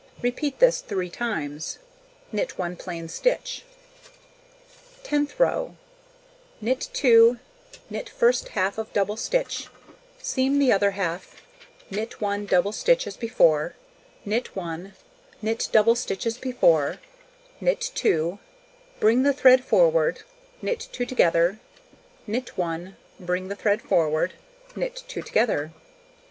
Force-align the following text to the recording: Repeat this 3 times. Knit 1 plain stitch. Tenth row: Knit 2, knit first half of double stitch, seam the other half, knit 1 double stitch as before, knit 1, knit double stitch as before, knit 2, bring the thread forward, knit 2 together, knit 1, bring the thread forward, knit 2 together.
Repeat 0.23 0.57
this 0.57 0.81
3 0.81 1.11
times. 1.11 1.77
Knit 2.31 2.57
1 2.57 2.75
plain 2.75 3.07
stitch. 3.07 3.63
Tenth 5.03 5.39
row: 5.39 5.75
Knit 6.59 6.89
2, 6.91 7.37
knit 7.87 8.09
first 8.09 8.47
half 8.57 8.79
of 8.79 8.91
double 8.93 9.15
stitch, 9.15 9.67
seam 10.19 10.57
the 10.57 10.71
other 10.71 10.97
half, 10.97 11.43
knit 11.91 12.19
1 12.19 12.47
double 12.47 12.71
stitch 12.71 13.05
as 13.05 13.15
before, 13.15 13.75
knit 14.25 14.55
1, 14.55 14.95
knit 15.39 15.69
double 15.71 15.93
stitch 15.95 16.25
as 16.25 16.39
before, 16.39 16.97
knit 17.59 17.91
2, 17.93 18.39
bring 18.99 19.21
the 19.21 19.33
thread 19.33 19.63
forward, 19.63 20.23
knit 20.63 20.79
2 20.91 21.05
together, 21.05 21.59
knit 22.25 22.57
1, 22.57 22.95
bring 23.19 23.49
the 23.49 23.55
thread 23.55 23.83
forward, 23.83 24.33
knit 24.75 25.03
2 25.07 25.21
together. 25.21 25.71